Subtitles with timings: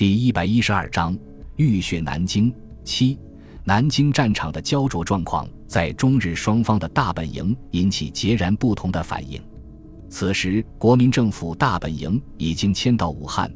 [0.00, 1.14] 第一百一十二章
[1.56, 2.50] 浴血南京
[2.84, 3.18] 七。
[3.64, 9.38] 南京战场的焦灼状况，在中日双方的大本营引起截然不同的反应。
[10.08, 13.52] 此时，国民政府大本营已经迁到武汉。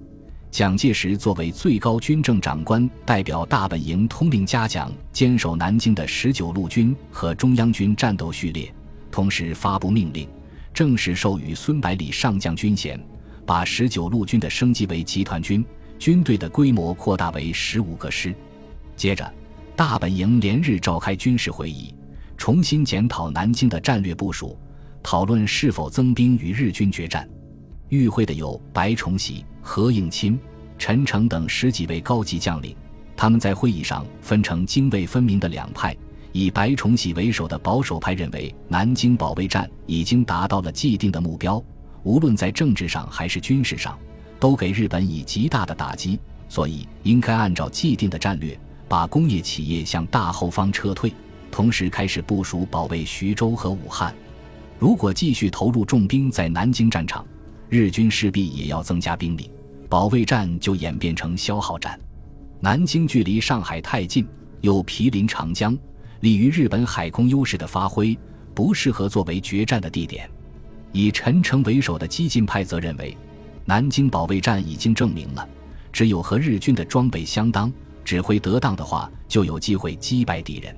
[0.50, 8.70] 蒋介石作为最高军政长官，代表大本营通令嘉奖坚守南京的十九路军和中央军战斗序列，
[9.10, 10.28] 同时发布命令，
[10.74, 13.02] 正式授予孙百里上将军衔，
[13.46, 15.64] 把十九路军的升级为集团军，
[15.98, 18.34] 军队的规模扩大为十五个师。
[18.96, 19.32] 接着，
[19.74, 21.94] 大本营连日召开军事会议，
[22.36, 24.58] 重新检讨南京的战略部署，
[25.02, 27.28] 讨论是否增兵与日军决战。
[27.88, 30.38] 与会的有白崇禧、何应钦、
[30.78, 32.76] 陈诚等十几位高级将领。
[33.16, 35.96] 他们在会议上分成泾渭分明的两派。
[36.32, 41.62] 以白崇禧为首的保守派认为，南京保卫战已经达到了既定的目标，
[42.02, 43.96] 无论在政治上还是军事上，
[44.44, 48.54] 都给日本以极大的打击，所以应该按照既定的战略，
[48.86, 51.10] 把工业企业向大后方撤退，
[51.50, 54.14] 同时开始部署保卫徐州和武汉。
[54.78, 57.24] 如果继续投入重兵在南京战场，
[57.70, 59.50] 日军势必也要增加兵力，
[59.88, 61.98] 保卫战就演变成消耗战。
[62.60, 64.28] 南京距离上海太近，
[64.60, 65.74] 又毗邻长江，
[66.20, 68.14] 利于日本海空优势的发挥，
[68.52, 70.28] 不适合作为决战的地点。
[70.92, 73.16] 以陈诚为首的激进派则认为，
[73.66, 75.48] 南京保卫战已经证明了，
[75.92, 77.72] 只有和日军的装备相当、
[78.04, 80.74] 指挥得当的话，就有机会击败敌人。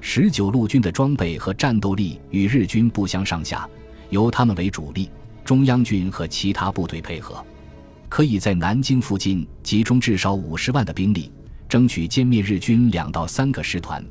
[0.00, 3.68] 十九路军的装备和战斗力与日军不相上下，
[4.10, 5.08] 由他们为主力。
[5.44, 7.44] 中央军和其他部队配合，
[8.08, 11.30] 可以在南京附近集中至少五十万的兵力，
[11.68, 14.04] 争取歼灭日军两到三个师团。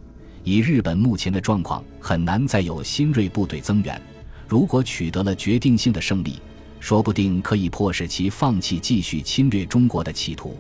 [0.46, 4.02] 以日本目前的状况，很难再有新锐部队增援。
[4.48, 6.40] 如果取得了决定性的胜利，
[6.80, 10.58] 说不定可以迫使其放弃继续侵略中国的企图。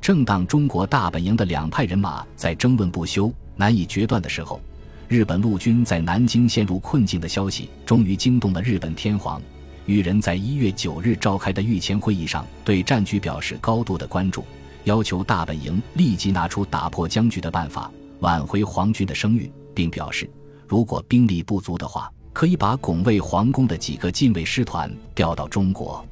[0.00, 4.60] 正当中国大本营的两派人马在争论不休、难以决断的时候，
[5.08, 9.40] 日本陆军在南京陷入困境的消息终于惊动了日本天皇。
[9.86, 14.44] 裕仁在一月九日召开的御前会议上，对战局表示高度的关注，
[14.84, 17.90] 要求大本营立即拿出打破僵局的办法，
[18.20, 20.28] 挽回皇军的声誉，并表示，
[20.66, 26.04] 如果兵力不足的话，可以把拱卫皇宫的几个禁卫师团调到中国。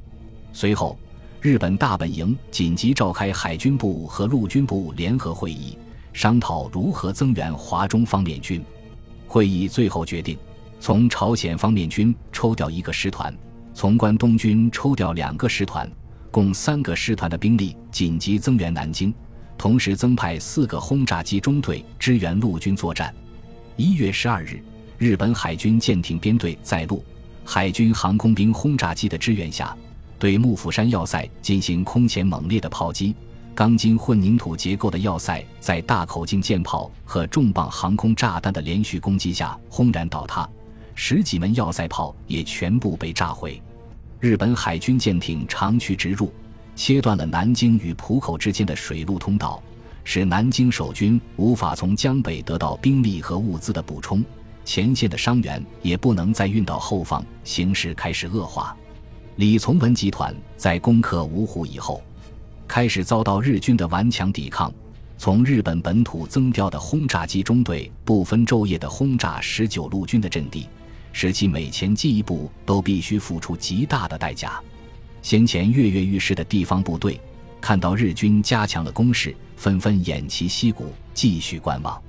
[0.52, 0.96] 随后，
[1.40, 5.76] 日本大本营紧急召开海军部和陆军部联合会议，
[6.12, 8.64] 商讨如何增援华中方面军。
[9.26, 10.38] 会议最后决定，
[10.78, 13.36] 从朝鲜方面军抽调一个师团。
[13.74, 15.90] 从关东军抽调两个师团，
[16.30, 19.12] 共三个师团的兵力紧急增援南京，
[19.58, 23.12] 同时增派四个轰炸机中队支援陆军作战。
[23.76, 24.62] 一月十二日，
[25.02, 27.04] 日本海军舰艇编队在陆
[27.44, 29.76] 海军航空兵轰炸机的支援下，
[30.16, 33.12] 对幕府山要塞进行空前猛烈的炮击。
[33.52, 40.48] 钢筋混凝土结构的要塞在大口径舰炮和重磅航空炸弹的连续攻击下轰然倒塌。
[40.94, 43.60] 十几门要塞炮也全部被炸毁，
[44.20, 46.32] 日本海军舰艇长驱直入，
[46.76, 49.60] 切断了南京与浦口之间的水陆通道，
[50.04, 54.24] 使南京守军无法从江北得到兵力和物资的补充，
[54.64, 58.76] 前线的伤员也不能再运到后方，形势开始恶化。
[59.36, 62.02] 李从文集团在攻克芜湖以后，
[62.68, 64.72] 开始遭到日军的顽强抵抗。
[65.18, 70.68] 从日本本土增调的轰炸机中队不分昼夜地轰炸十九路军的阵地。
[71.12, 74.58] 使其每前进一步都必须付出极大的代价。
[75.20, 77.20] 先前跃跃欲试的地方部队
[77.60, 82.02] 看到日军加强了攻势，纷纷偃旗息鼓，继续观望。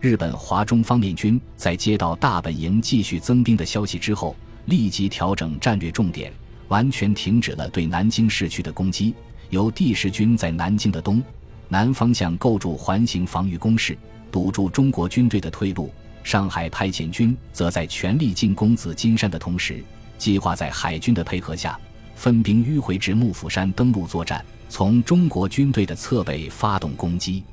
[0.00, 4.34] 日本华中方面军在接到大本营继续增兵的消息之后，
[4.64, 6.32] 立即调整战略重点，
[6.68, 9.14] 完全停止了对南京市区的攻击，
[9.50, 11.22] 由第十军在南京的东
[11.68, 13.96] 南方向构筑环形防御工事，
[14.32, 15.92] 堵住中国军队的退路。
[16.24, 19.84] 上海派遣军则在全力进攻紫金山的同时，
[20.16, 21.78] 计划在海军的配合下，
[22.14, 27.44] 分兵迂回至幕府山登陆作战，从中国军队的侧背发动攻击。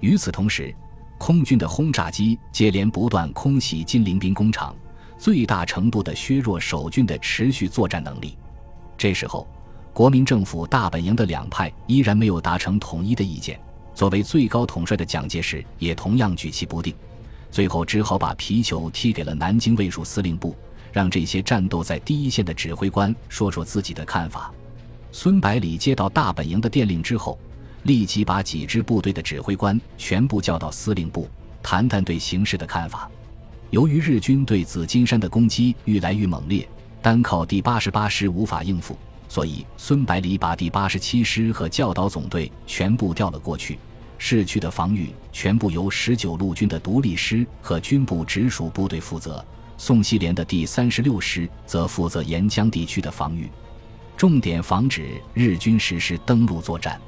[0.00, 0.74] 与此同时，
[1.18, 4.74] 空军的轰炸机接连不断空袭金陵兵工厂，
[5.18, 8.36] 最大程度地削弱守军的持续作战能力。
[8.98, 9.46] 这时候，
[9.92, 13.58] 国民政府大本营的两派依然没有达成统一的意见，
[13.94, 16.94] 作为最高统帅的蒋介石也同样举棋不定。
[17.50, 20.54] 最后只好把皮球踢给了南京卫戍司令部，
[20.92, 24.52] 让这些战斗在第一线的指挥官说说自己的看法。
[25.12, 27.38] 孙百里接到大本营的电令之后，
[27.86, 31.28] 立即把几支部队的指挥官全部叫到司令部，
[31.62, 33.08] 谈谈对形势的看法。
[33.70, 36.68] 由于日军对紫金山的攻击愈来愈猛烈，
[37.00, 38.98] 单靠第八十八师无法应付，
[39.28, 43.78] 所以孙百里把第八十七师和教导总队全部调了过去。
[44.18, 49.44] 市区的防御全部由十九路军的独立师和军部直属部队负责，
[49.78, 53.48] 宋希濂的第三十六师则负责沿江地区的防御，
[54.16, 57.00] 重点防止日军实施登陆作战。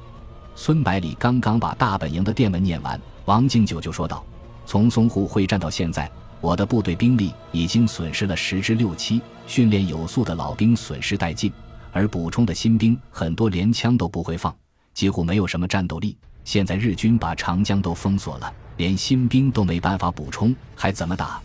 [0.61, 4.25] 孙百里刚刚把大本营的电文念完，王敬久就说道
[4.67, 6.11] ：“从淞沪会战到现在，
[6.41, 11.53] 我的部队兵力已经损失了十之六七，训练有素的老兵损失殆尽，
[11.93, 14.53] 而补充的新兵很多连枪都不会放，
[14.93, 21.41] 几乎没有什么战斗力。”现在日军把长江都封锁了，连新兵都没办法补充，还怎么打？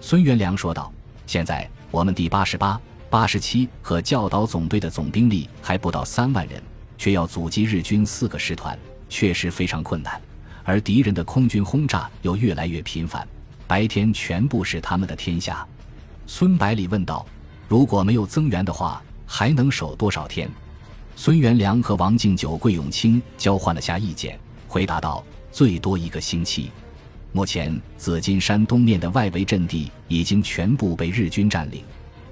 [0.00, 0.90] 孙元良说道
[1.28, 2.80] ：“现在我们第八十八、
[3.10, 6.62] 八十七和教导总队的总兵力还不到三万人，
[6.98, 8.78] 却要阻击日军四个师团，
[9.08, 10.20] 确实非常困难。
[10.64, 13.26] 而敌人的空军轰炸又越来越频繁，
[13.66, 15.66] 白天全部是他们的天下。”
[16.26, 17.24] 孙百里问道
[17.68, 20.48] ：“如果没有增援的话，还能守多少天？”
[21.14, 26.70] 孙元良和王敬久、桂永清交换了下意见，回答道：“最多一个星期。
[27.32, 31.84] 目前紫金山东面的外围阵地已经全部被日军占领，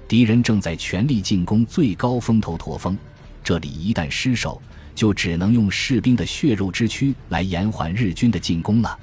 [0.07, 2.97] 敌人正在全力进攻最高峰头驼峰。
[3.45, 4.59] 这里一旦失守，
[4.95, 8.99] 就只能用士兵的血肉之躯来延缓日军的进攻了。”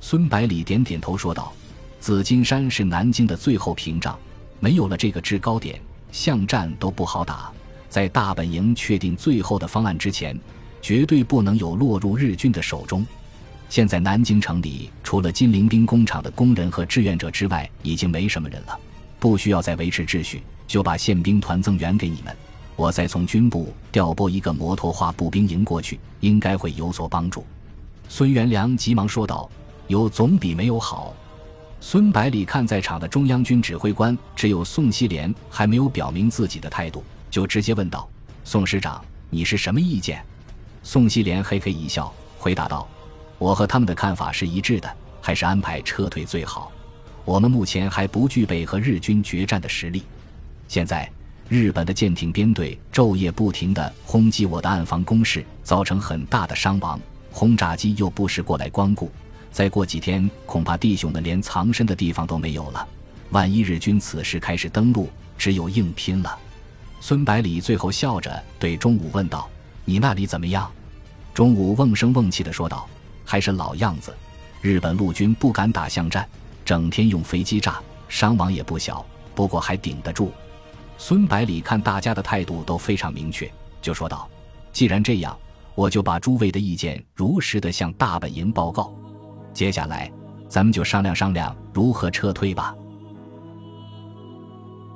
[0.00, 1.52] 孙百里点点头说道
[2.00, 4.18] ：“紫金山是南京的最后屏障，
[4.58, 5.80] 没有了这个制高点，
[6.10, 7.50] 巷战都不好打。”
[7.88, 10.38] 在大本营确定最后的方案之前，
[10.82, 13.06] 绝对不能有落入日军的手中。
[13.68, 18.78] 现在南京城里除了金陵兵工厂的工人和志愿者之外，已经没什么人了，
[19.18, 22.36] 不需要再维持秩序，就把宪兵团增援给你们。
[22.76, 27.44] 我再从军部调拨一个摩托化步兵营过去，应该会有所帮助。
[28.08, 29.50] 孙元良急忙说道
[29.88, 31.14] ：“有总比没有好。”
[31.80, 37.02] 孙百里看在场的中央军指挥官只有宋希濂还没有表明自己的态度。
[37.30, 38.08] 就直接问道
[38.44, 40.22] ：“宋师长，你是什么意见？”
[40.82, 42.86] 宋希濂嘿嘿一笑，回答道
[43.38, 46.70] ：“我和他们的看法是一致的，还是安排撤退最好。
[47.24, 50.04] 我们目前还不具备和日军决战的实力。
[50.68, 51.10] 现在
[51.48, 57.00] 日本的舰艇编队昼夜不停地轰击我的暗防工事，造成很大的伤亡。
[57.30, 59.12] 轰炸机又不时过来光顾，
[59.52, 62.88] 再过几天，恐怕弟兄们连藏身的地方都没有了。
[63.30, 65.08] 万一日军此时开始登陆，
[65.38, 66.36] 只有硬拼了。”
[67.00, 69.48] 孙百里最后笑着对钟武问道
[69.84, 70.68] ：“你那里怎么样？”
[71.32, 72.88] 钟武瓮声瓮气地说道
[73.24, 74.12] ：“还是老样子。
[74.60, 76.28] 日本陆军不敢打巷战，
[76.64, 77.78] 整天用飞机炸，
[78.08, 80.32] 伤亡也不小，不过还顶得住。”
[80.98, 83.50] 孙百里看大家的态度都非常明确，
[83.80, 84.28] 就说道
[84.72, 85.36] ：“既然这样，
[85.74, 88.94] 我就把诸位的意见如实的向大本营报告。
[89.52, 90.10] 接下来，
[90.48, 92.74] 咱们就商量商量如何撤退吧。”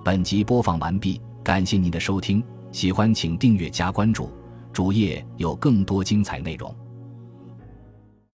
[0.05, 1.21] 本集播放完毕。
[1.43, 4.31] 感谢您的收听，喜欢请订阅加关注，
[4.75, 6.73] 主页有更多精彩内容。